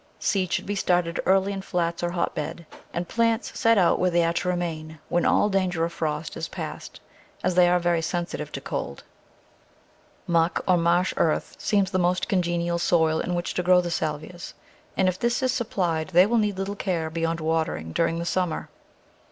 Seed 0.17 0.51
should 0.51 0.65
be 0.65 0.73
started 0.73 1.19
early 1.27 1.53
in 1.53 1.61
flats 1.61 2.01
or 2.01 2.09
hotbed, 2.09 2.65
and 2.91 3.07
plants 3.07 3.51
set 3.55 3.77
out 3.77 3.99
where 3.99 4.09
they 4.09 4.23
are 4.23 4.33
to 4.33 4.47
remain, 4.47 4.97
when 5.09 5.27
all 5.27 5.47
dan 5.47 5.69
ger 5.69 5.85
of 5.85 5.93
frost 5.93 6.35
is 6.35 6.47
past, 6.47 6.99
as 7.43 7.53
they 7.53 7.69
are 7.69 7.77
very 7.77 8.01
sensitive 8.01 8.51
to 8.53 8.61
cold. 8.61 9.03
Muck 10.25 10.61
or 10.67 10.75
marsh 10.75 11.13
earth 11.17 11.55
seems 11.59 11.91
the 11.91 11.99
most 11.99 12.27
congenial 12.27 12.79
soil 12.79 13.19
in 13.19 13.35
which 13.35 13.53
to 13.53 13.61
grow 13.61 13.79
the 13.79 13.91
Salvias, 13.91 14.55
and 14.97 15.07
if 15.07 15.19
this 15.19 15.43
is 15.43 15.51
supplied 15.51 16.07
they 16.07 16.25
will 16.25 16.39
need 16.39 16.57
little 16.57 16.75
care 16.75 17.11
beyond 17.11 17.39
watering 17.39 17.91
during 17.93 18.17
the 18.17 18.25
summer. 18.25 18.69